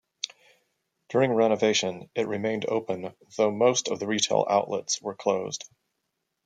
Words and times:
During 1.09 1.29
the 1.29 1.35
renovation, 1.35 2.09
it 2.15 2.27
remained 2.27 2.65
open 2.67 3.13
though 3.37 3.51
most 3.51 3.87
of 3.87 3.99
the 3.99 4.07
retail 4.07 4.47
outlets 4.49 4.99
were 4.99 5.13
closed. 5.13 5.63